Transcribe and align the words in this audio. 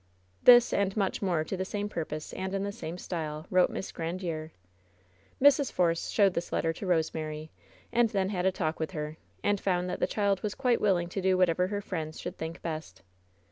This, 0.41 0.73
and 0.73 0.97
much 0.97 1.21
more 1.21 1.43
to 1.43 1.55
the 1.55 1.63
same 1.63 1.87
purpose 1.87 2.33
and 2.33 2.55
in 2.55 2.63
the 2.63 2.71
same 2.71 2.97
style, 2.97 3.45
wrote 3.51 3.69
Miss 3.69 3.91
Grandiere. 3.91 4.49
Mrs. 5.39 5.71
Force 5.71 6.09
showed 6.09 6.33
this 6.33 6.51
letter 6.51 6.73
to 6.73 6.87
Rosemary, 6.87 7.51
and 7.93 8.09
thea 8.09 8.21
;eO 8.21 8.21
WHEN 8.23 8.27
SHADOWS 8.29 8.31
DIE 8.31 8.37
had 8.37 8.45
a 8.47 8.51
talk 8.51 8.79
with 8.79 8.91
her, 8.93 9.17
and 9.43 9.61
found 9.61 9.87
that 9.91 9.99
the 9.99 10.07
child 10.07 10.41
was 10.41 10.55
quite 10.55 10.81
willing 10.81 11.07
to 11.09 11.21
do 11.21 11.37
whatever 11.37 11.67
her 11.67 11.81
friends 11.81 12.19
should 12.19 12.35
think 12.39 12.63
best. 12.63 13.03